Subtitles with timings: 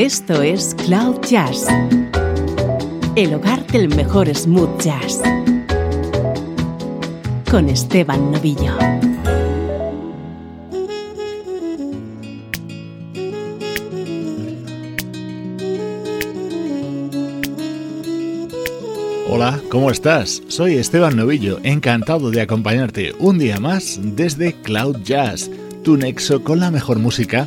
[0.00, 1.66] Esto es Cloud Jazz,
[3.16, 5.20] el hogar del mejor smooth jazz,
[7.50, 8.72] con Esteban Novillo.
[19.28, 20.42] Hola, ¿cómo estás?
[20.48, 25.50] Soy Esteban Novillo, encantado de acompañarte un día más desde Cloud Jazz,
[25.84, 27.46] tu nexo con la mejor música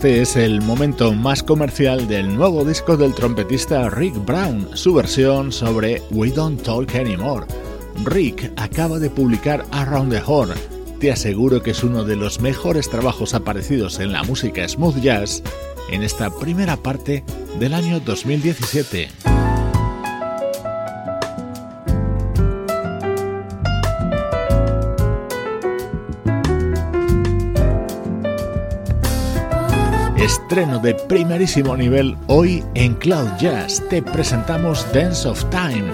[0.00, 5.52] Este es el momento más comercial del nuevo disco del trompetista Rick Brown, su versión
[5.52, 7.44] sobre We Don't Talk Anymore.
[8.06, 10.54] Rick acaba de publicar Around the Horn.
[11.00, 15.42] Te aseguro que es uno de los mejores trabajos aparecidos en la música smooth jazz
[15.90, 17.22] en esta primera parte
[17.58, 19.49] del año 2017.
[30.50, 33.80] Estreno de primerísimo nivel hoy en Cloud Jazz.
[33.88, 35.84] Te presentamos Dance of Time,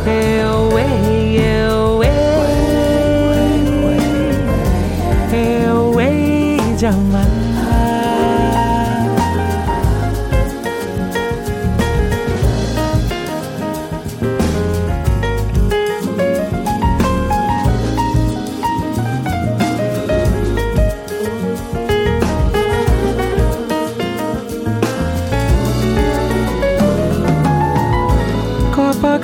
[0.06, 2.10] Eu, ei, eu, ei.
[5.66, 7.37] Eu, ei de amar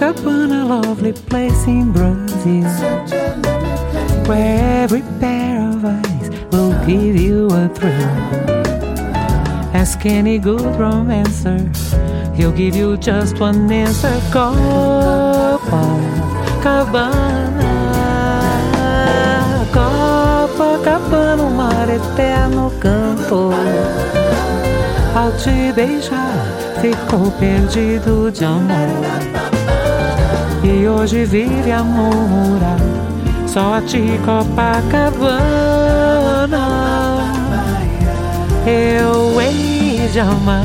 [0.05, 2.69] Copacabana, lovely place in Brazil,
[4.27, 8.11] where every pair of eyes will give you a thrill.
[9.73, 11.59] Ask any good romancer,
[12.35, 14.21] he'll give you just one answer.
[14.31, 14.93] Copacabana,
[19.73, 23.53] Copacabana, o mar eterno canto.
[25.17, 26.45] Ao te beijar,
[26.83, 29.54] ficou perdido de amor.
[30.65, 32.79] E hoje vive a murmurar
[33.47, 35.45] Só a ti Copacabana.
[38.67, 40.65] Eu hei de amar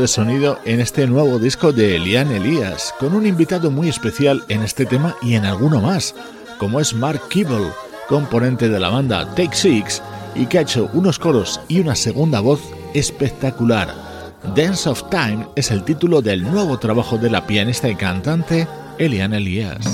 [0.00, 4.62] de sonido en este nuevo disco de Elian Elias, con un invitado muy especial en
[4.62, 6.14] este tema y en alguno más,
[6.58, 7.68] como es Mark Kibble,
[8.08, 10.02] componente de la banda Take Six,
[10.34, 12.60] y que ha hecho unos coros y una segunda voz
[12.94, 13.94] espectacular.
[14.54, 18.66] Dance of Time es el título del nuevo trabajo de la pianista y cantante
[18.98, 19.86] Elian Elias.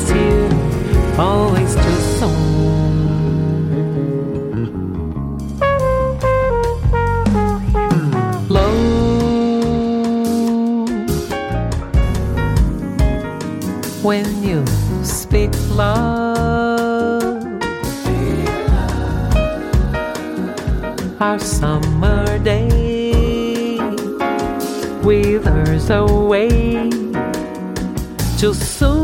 [0.00, 0.48] that's here
[1.18, 3.20] always to someone.
[4.52, 4.90] Hmm.
[14.02, 14.64] When you
[15.04, 17.22] speak love,
[21.20, 23.78] our summer day
[25.02, 26.48] withers away
[28.38, 28.99] too soon.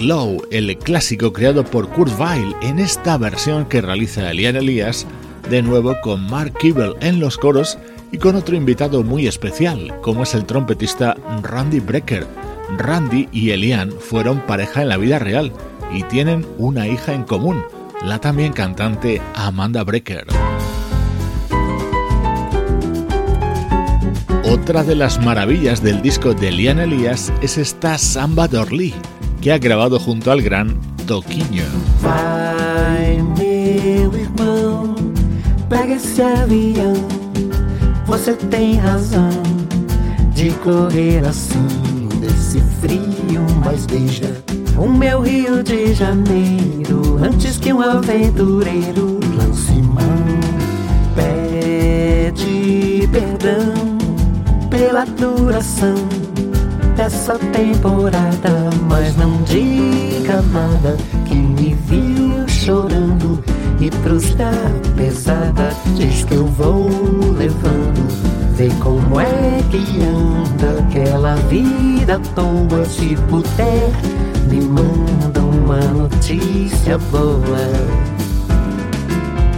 [0.00, 5.06] Low, el clásico creado por Kurt Weill en esta versión que realiza Elian Elias,
[5.48, 7.78] de nuevo con Mark Kibble en los coros
[8.12, 12.26] y con otro invitado muy especial, como es el trompetista Randy Brecker.
[12.78, 15.52] Randy y Elian fueron pareja en la vida real
[15.92, 17.62] y tienen una hija en común,
[18.04, 20.26] la también cantante Amanda Brecker.
[24.44, 28.94] Otra de las maravillas del disco de Lian Elias es esta Samba Dorli,
[29.40, 30.68] que ha grabado junto al gran
[31.06, 31.64] Toquinho.
[32.00, 34.94] Vai, meu irmão,
[35.68, 36.94] pega esse avião.
[38.06, 39.30] Você tem razão
[40.34, 44.42] de correr assim nesse frio, mas veja
[44.76, 47.18] o meu Rio de Janeiro.
[47.22, 50.24] Antes que um aventureiro lance mão,
[51.14, 53.98] pede perdão
[54.68, 56.29] pela duração
[57.00, 58.70] dessa temporada.
[58.86, 63.42] Mas não diga nada que me viu chorando
[63.80, 64.52] e pros da
[64.96, 66.90] pesada diz que eu vou
[67.38, 68.06] levando.
[68.54, 72.84] Vê como é que anda aquela vida à toa.
[72.84, 73.90] Se puder,
[74.50, 77.70] me manda uma notícia boa.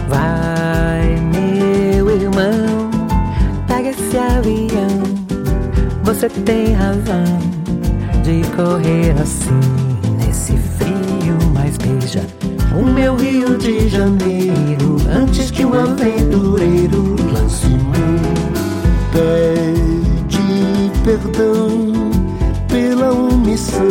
[0.07, 2.89] Vai, meu irmão,
[3.67, 5.02] pega esse avião.
[6.23, 7.25] Você tem razão
[8.23, 9.59] de correr assim
[10.25, 12.25] nesse frio, mas beija
[12.73, 17.67] o meu Rio de Janeiro antes que um aventureiro lance.
[19.11, 21.91] Pede perdão
[22.69, 23.83] pela omissão,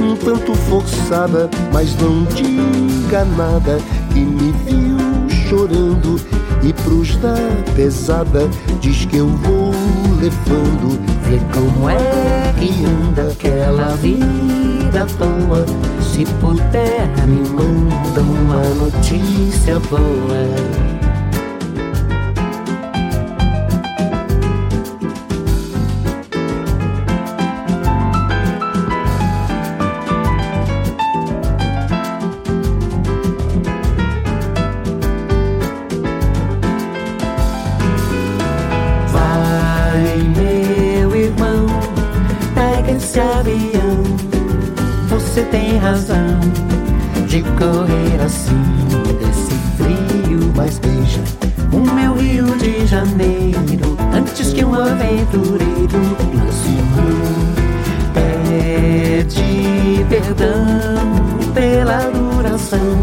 [0.00, 3.80] um tanto forçada, mas não diga nada
[4.12, 6.39] que me viu chorando
[6.70, 7.34] e pros da
[7.74, 8.48] pesada
[8.80, 9.72] diz que eu vou
[10.20, 11.00] levando.
[11.24, 15.66] Vê como é que anda aquela vida à toa.
[16.00, 20.99] Se puder, me manda uma notícia boa.
[60.20, 60.64] Perdão
[61.54, 63.02] pela duração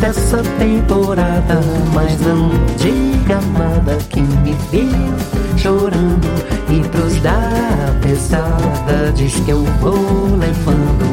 [0.00, 1.60] dessa temporada,
[1.94, 5.14] mas não diga nada que me viu
[5.56, 6.26] chorando
[6.68, 11.06] e pros da pesada diz que eu vou levando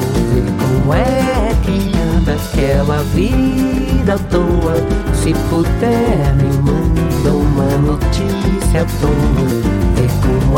[0.59, 4.75] como é que anda aquela vida à toa?
[5.13, 9.82] Se puder, me manda uma notícia à toa.
[10.23, 10.57] Como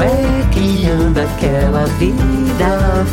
[0.51, 3.05] que anda aquela vida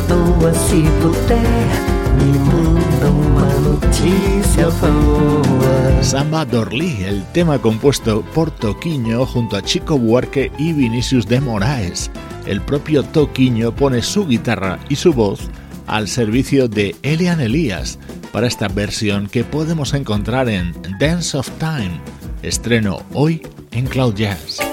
[2.17, 6.03] me manda uma notícia boa.
[6.03, 12.11] Samba Dorli, el tema compuesto por Toquiño junto a Chico Buarque y Vinicius de Moraes.
[12.45, 15.49] El propio Toquiño pone su guitarra y su voz
[15.87, 17.99] al servicio de Elian Elias
[18.31, 21.99] para esta versión que podemos encontrar en Dance of Time,
[22.41, 24.72] estreno hoy en Cloud Jazz.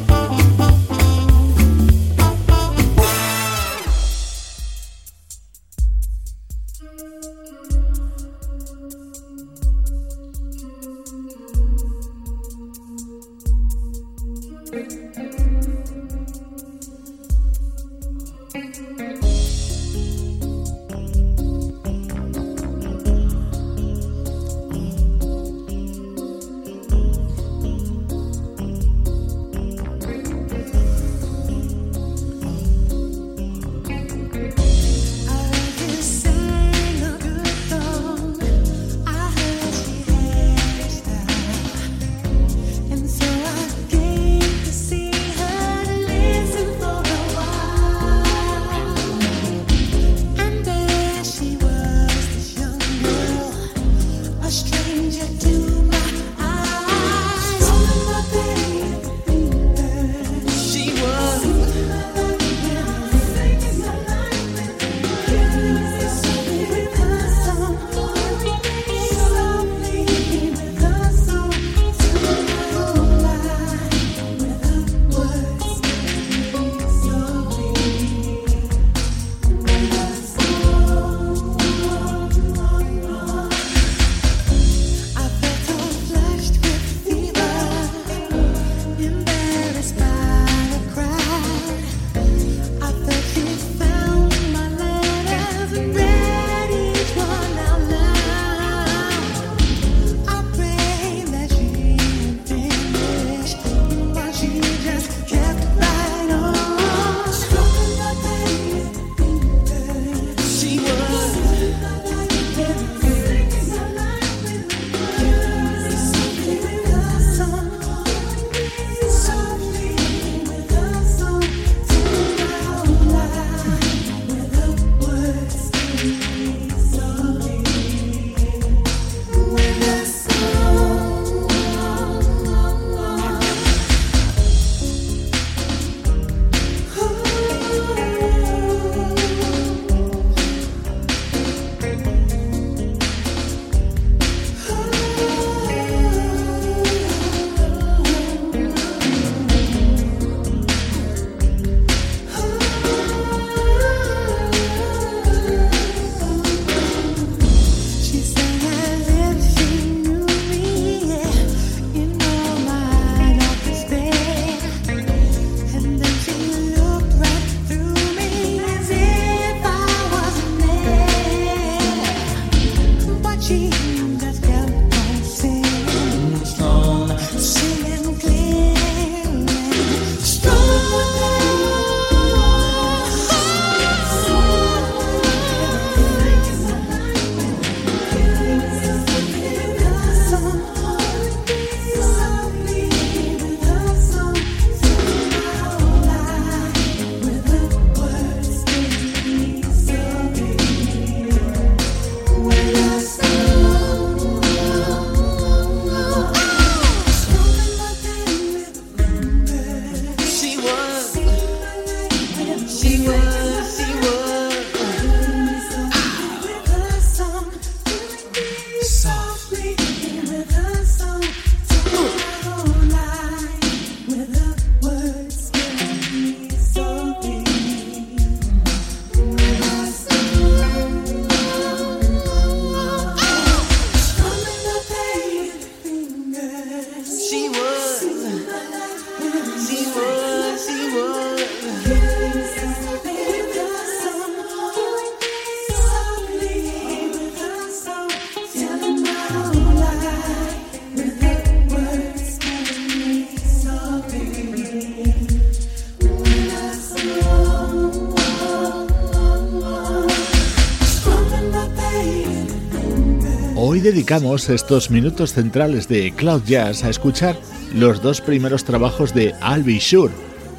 [263.63, 267.37] Hoy dedicamos estos minutos centrales de Cloud Jazz a escuchar
[267.75, 270.11] los dos primeros trabajos de I'll Be Sure,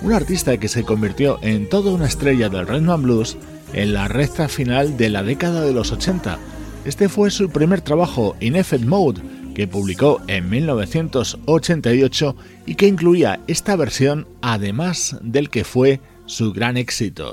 [0.03, 3.37] un artista que se convirtió en toda una estrella del rhythm and blues
[3.73, 6.38] en la recta final de la década de los 80.
[6.85, 9.21] Este fue su primer trabajo, In Effect Mode,
[9.53, 12.37] que publicó en 1988
[12.67, 17.33] y que incluía esta versión además del que fue su gran éxito.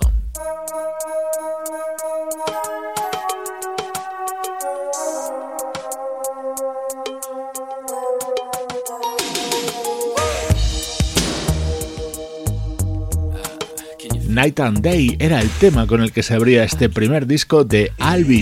[14.41, 17.91] Night and Day era el tema con el que se abría este primer disco de
[17.99, 18.41] I'll Be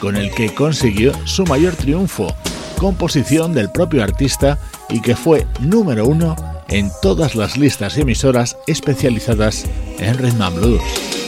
[0.00, 2.34] con el que consiguió su mayor triunfo,
[2.78, 6.36] composición del propio artista y que fue número uno
[6.70, 9.66] en todas las listas y emisoras especializadas
[9.98, 11.19] en rhythm and blues.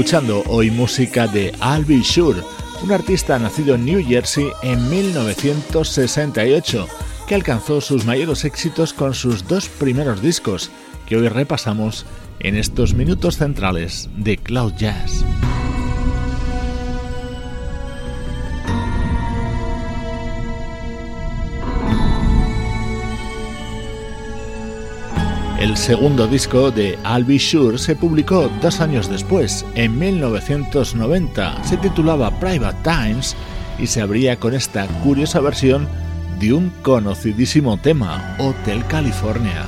[0.00, 2.40] Escuchando hoy música de I'll Be Sure,
[2.82, 6.88] un artista nacido en New Jersey en 1968,
[7.28, 10.70] que alcanzó sus mayores éxitos con sus dos primeros discos,
[11.04, 12.06] que hoy repasamos
[12.38, 15.22] en estos minutos centrales de Cloud Jazz.
[25.70, 31.62] El segundo disco de I'll Be Sure se publicó dos años después, en 1990.
[31.62, 33.36] Se titulaba Private Times
[33.78, 35.86] y se abría con esta curiosa versión
[36.40, 39.64] de un conocidísimo tema, Hotel California.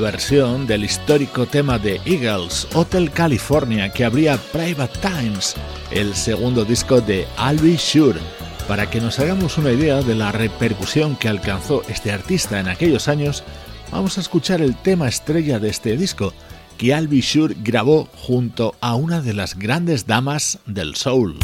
[0.00, 5.54] Versión del histórico tema de Eagles, Hotel California, que abría Private Times,
[5.90, 7.26] el segundo disco de
[7.62, 8.20] Be Sure.
[8.66, 13.08] Para que nos hagamos una idea de la repercusión que alcanzó este artista en aquellos
[13.08, 13.42] años,
[13.90, 16.32] vamos a escuchar el tema estrella de este disco,
[16.76, 21.38] que Be Sure grabó junto a una de las grandes damas del soul.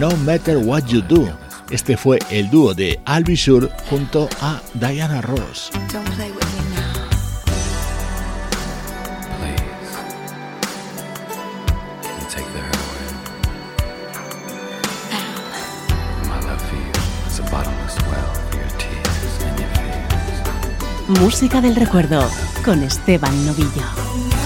[0.00, 1.28] No Matter What You Do.
[1.68, 5.70] Este fue el dúo de Al Sure junto a Diana Ross.
[21.08, 22.26] Música del recuerdo
[22.64, 24.39] con Esteban Novillo.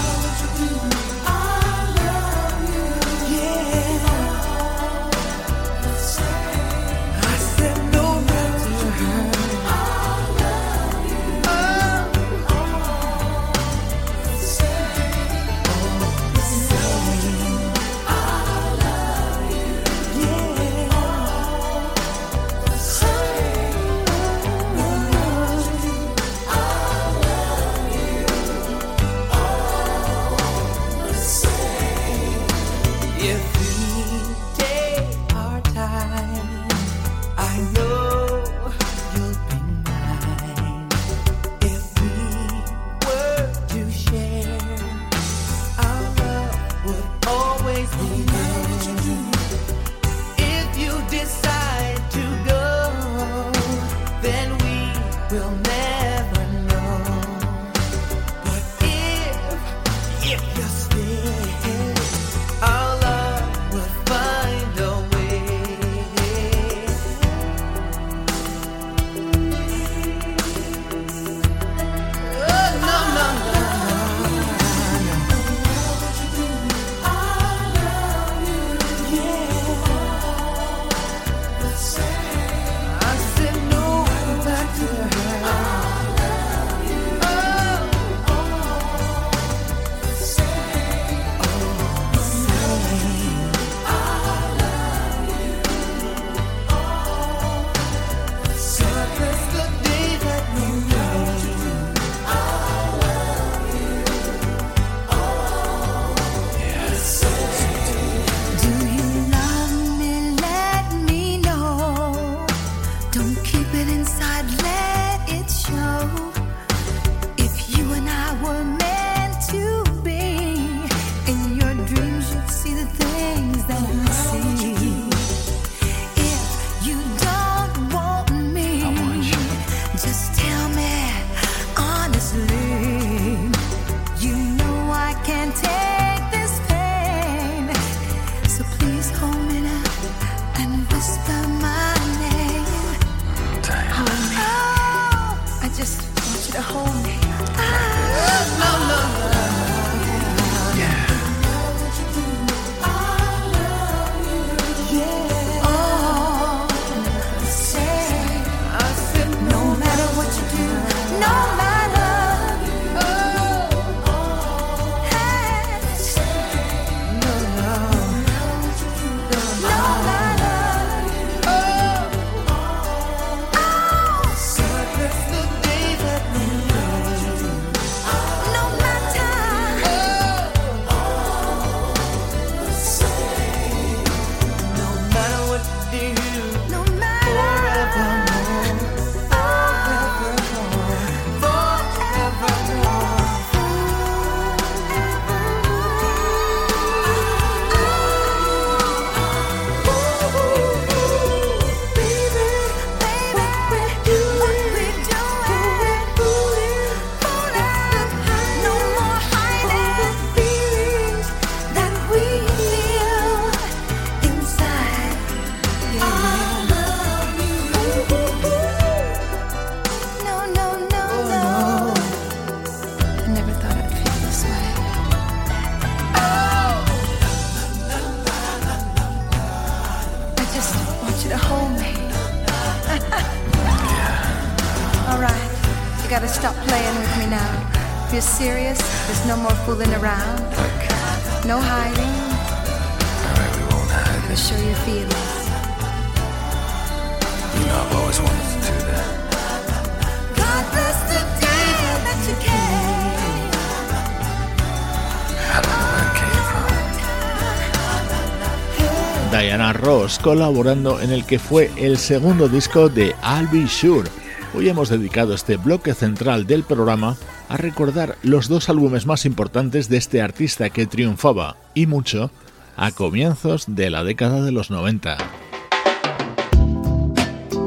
[259.39, 264.09] Diana Ross colaborando en el que fue el segundo disco de I'll Be Sure.
[264.53, 267.17] Hoy hemos dedicado este bloque central del programa
[267.49, 272.31] a recordar los dos álbumes más importantes de este artista que triunfaba, y mucho,
[272.77, 275.17] a comienzos de la década de los 90.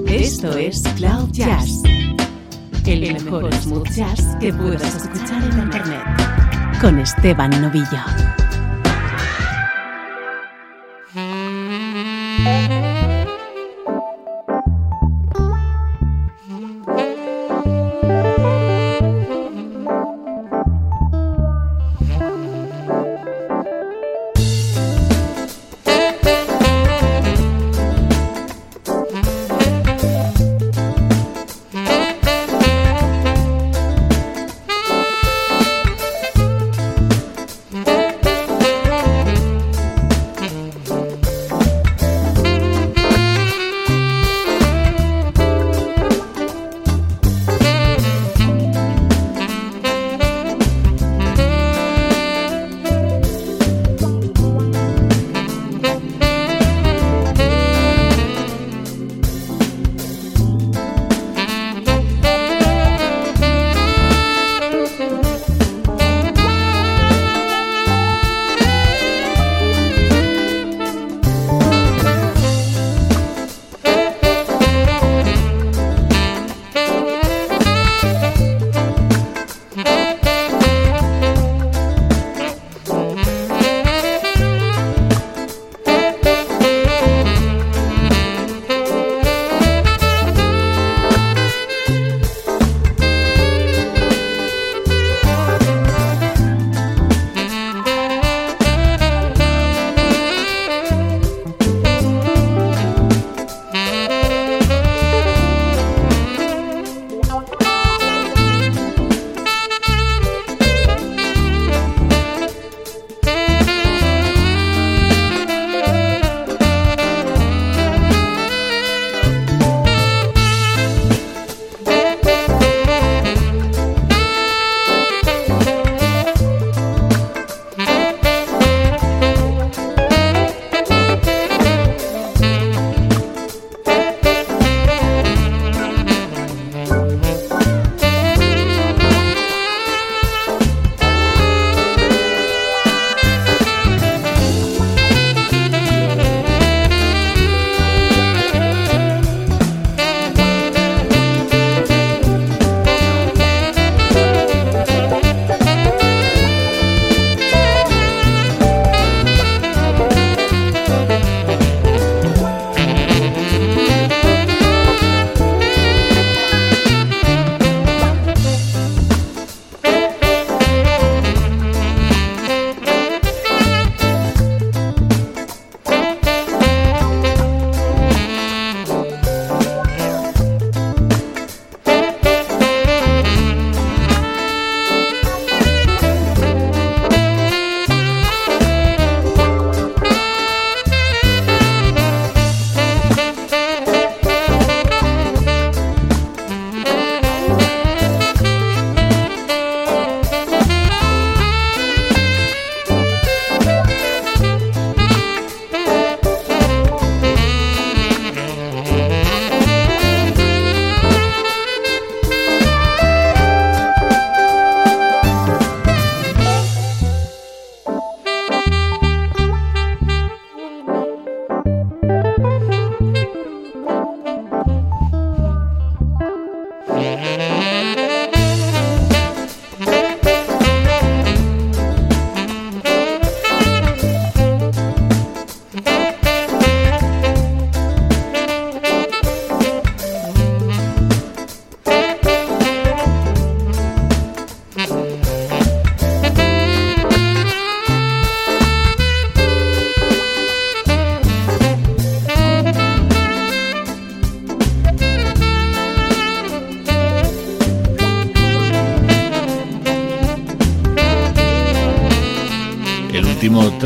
[0.07, 1.83] Esto es Cloud Jazz,
[2.87, 8.38] el mejor smooth jazz que puedas escuchar en Internet, con Esteban Novillo.
[12.39, 12.88] Música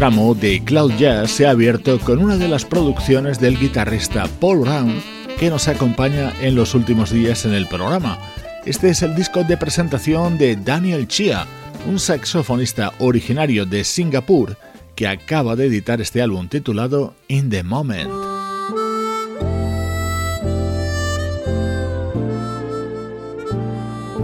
[0.03, 4.59] tramo de Cloud Jazz se ha abierto con una de las producciones del guitarrista Paul
[4.59, 5.01] Brown
[5.39, 8.19] que nos acompaña en los últimos días en el programa.
[8.67, 11.47] Este es el disco de presentación de Daniel Chia,
[11.89, 14.57] un saxofonista originario de Singapur
[14.97, 18.22] que acaba de editar este álbum titulado In the Moment.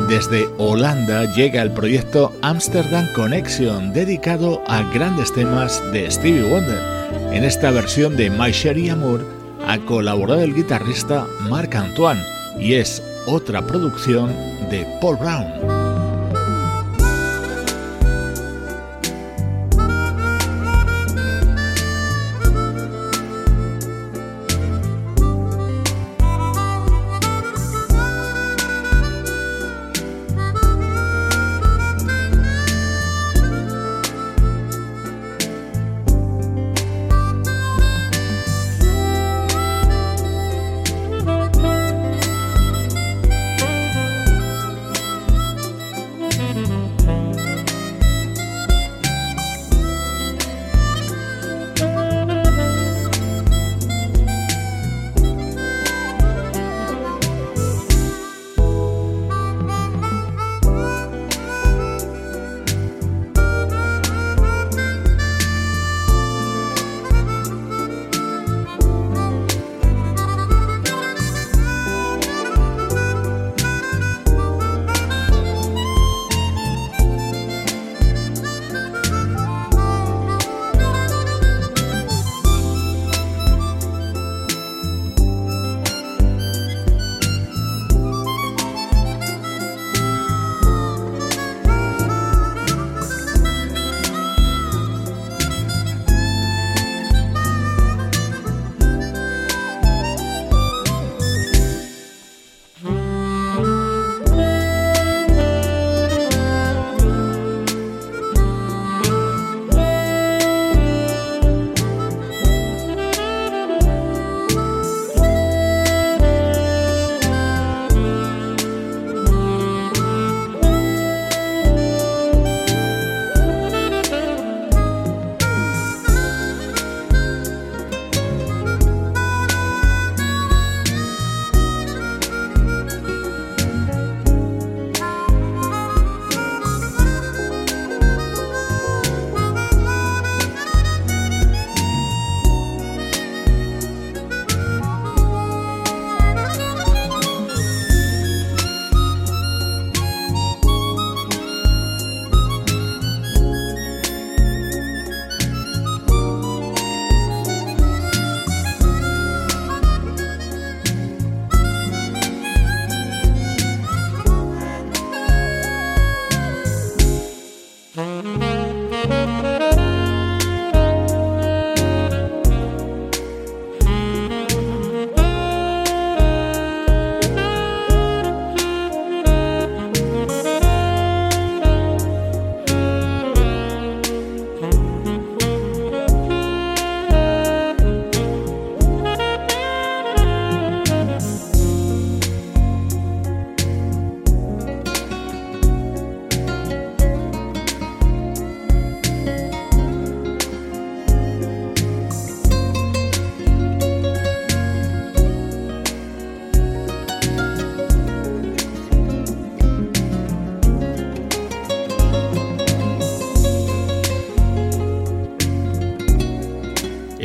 [0.08, 6.80] Desde Holanda llega el proyecto Amsterdam Connection, dedicado a grandes temas de Stevie Wonder.
[7.30, 9.22] En esta versión de My Sherry Amour
[9.66, 12.22] ha colaborado el guitarrista Marc Antoine
[12.58, 14.28] y es otra producción
[14.70, 15.77] de Paul Brown.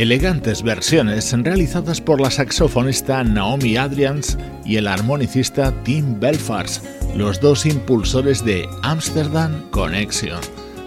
[0.04, 6.84] Elegantes versiones realizadas por la saxofonista Naomi Adrians y el armonicista Tim Belfast,
[7.16, 10.42] los dos impulsores de Amsterdam Connection.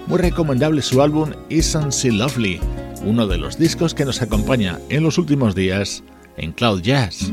[0.07, 2.61] Muy recomendable su álbum Isn't She Lovely,
[3.07, 6.05] uno de los discos que nos acompaña en los últimos días
[6.37, 7.33] en Cloud Jazz.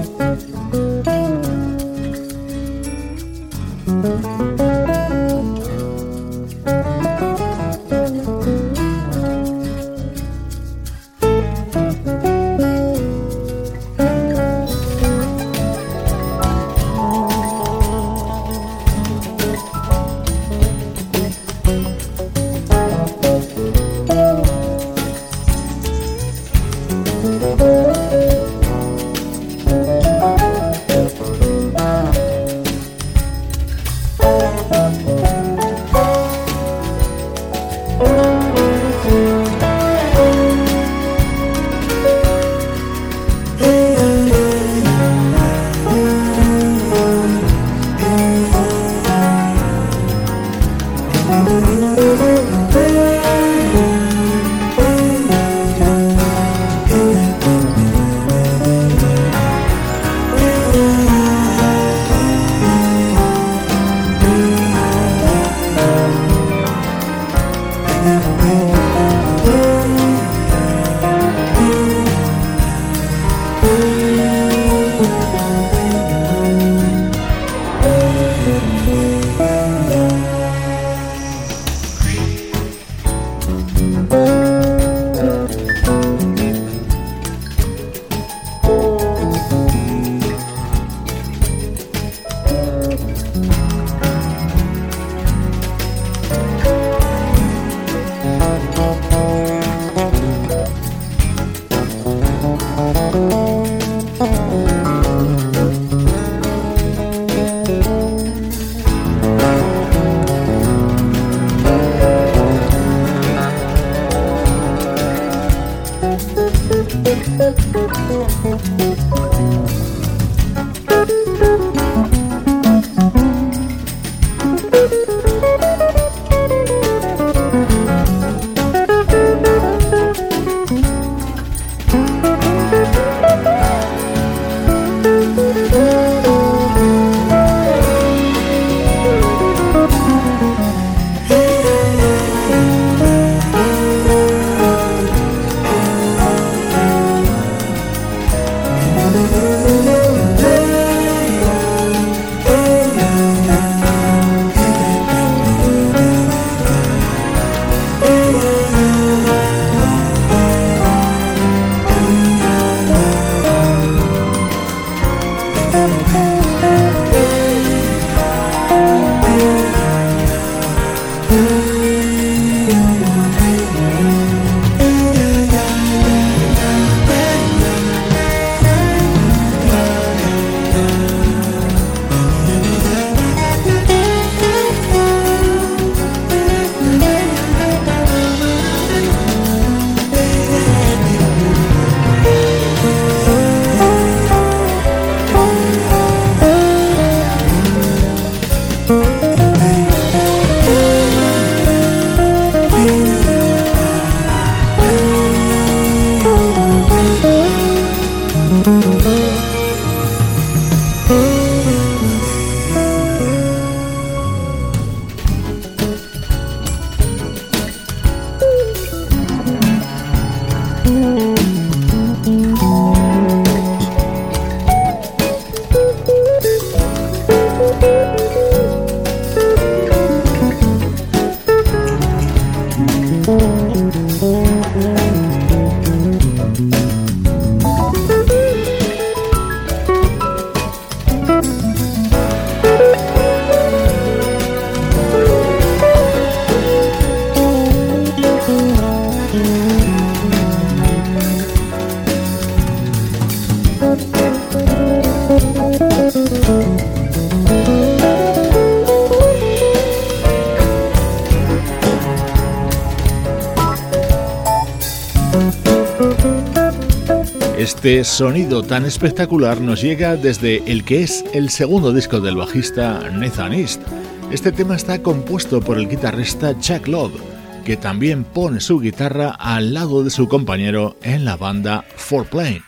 [267.81, 273.09] Este sonido tan espectacular nos llega desde el que es el segundo disco del bajista
[273.11, 273.81] Nathan East.
[274.29, 277.19] Este tema está compuesto por el guitarrista Chuck Love,
[277.65, 282.61] que también pone su guitarra al lado de su compañero en la banda 4Play.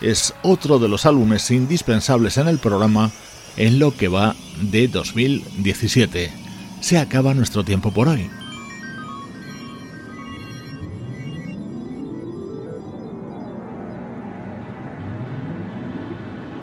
[0.00, 3.10] Es otro de los álbumes indispensables en el programa
[3.56, 6.30] en lo que va de 2017.
[6.80, 8.30] Se acaba nuestro tiempo por hoy.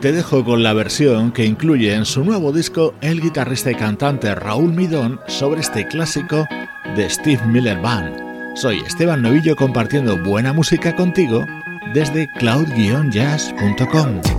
[0.00, 4.34] Te dejo con la versión que incluye en su nuevo disco el guitarrista y cantante
[4.34, 6.46] Raúl Midón sobre este clásico
[6.96, 8.56] de Steve Miller Band.
[8.56, 11.44] Soy Esteban Novillo compartiendo buena música contigo
[11.94, 14.37] desde cloud-jazz.com.